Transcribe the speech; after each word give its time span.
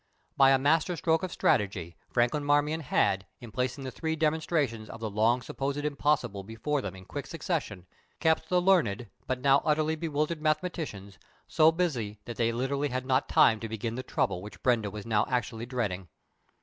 By 0.35 0.49
a 0.49 0.57
master 0.57 0.95
stroke 0.95 1.21
of 1.21 1.31
strategy 1.31 1.95
Franklin 2.09 2.43
Marmion 2.43 2.79
had, 2.79 3.27
in 3.39 3.51
placing 3.51 3.83
the 3.83 3.91
three 3.91 4.15
demonstrations 4.15 4.89
of 4.89 4.99
the 4.99 5.11
long 5.11 5.43
supposed 5.43 5.85
impossible 5.85 6.43
before 6.43 6.81
them 6.81 6.95
in 6.95 7.05
quick 7.05 7.27
succession, 7.27 7.85
kept 8.19 8.49
the 8.49 8.59
learned, 8.59 9.11
but 9.27 9.41
now 9.41 9.61
utterly 9.63 9.95
bewildered 9.95 10.41
mathematicians 10.41 11.19
so 11.47 11.71
busy 11.71 12.17
that 12.25 12.37
they 12.37 12.51
literally 12.51 12.89
had 12.89 13.05
not 13.05 13.29
time 13.29 13.59
to 13.59 13.69
begin 13.69 13.93
"the 13.93 14.01
trouble" 14.01 14.41
which 14.41 14.63
Brenda 14.63 14.89
was 14.89 15.05
now 15.05 15.23
actually 15.29 15.67
dreading. 15.67 16.07